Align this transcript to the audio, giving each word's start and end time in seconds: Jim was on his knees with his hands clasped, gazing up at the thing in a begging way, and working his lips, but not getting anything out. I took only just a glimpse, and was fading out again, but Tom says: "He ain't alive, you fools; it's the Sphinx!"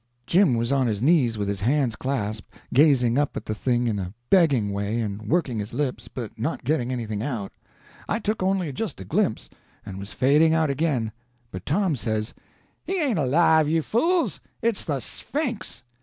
Jim 0.25 0.55
was 0.55 0.71
on 0.71 0.87
his 0.87 0.99
knees 0.99 1.37
with 1.37 1.47
his 1.47 1.61
hands 1.61 1.95
clasped, 1.95 2.51
gazing 2.73 3.19
up 3.19 3.37
at 3.37 3.45
the 3.45 3.53
thing 3.53 3.85
in 3.85 3.99
a 3.99 4.15
begging 4.31 4.73
way, 4.73 4.99
and 4.99 5.21
working 5.29 5.59
his 5.59 5.75
lips, 5.75 6.07
but 6.07 6.39
not 6.39 6.63
getting 6.63 6.91
anything 6.91 7.21
out. 7.21 7.51
I 8.09 8.17
took 8.17 8.41
only 8.41 8.73
just 8.73 8.99
a 8.99 9.05
glimpse, 9.05 9.47
and 9.85 9.99
was 9.99 10.11
fading 10.11 10.55
out 10.55 10.71
again, 10.71 11.11
but 11.51 11.67
Tom 11.67 11.95
says: 11.95 12.33
"He 12.83 12.97
ain't 12.99 13.19
alive, 13.19 13.69
you 13.69 13.83
fools; 13.83 14.41
it's 14.63 14.83
the 14.83 15.01
Sphinx!" 15.01 15.83